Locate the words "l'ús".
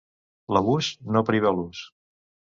1.59-1.85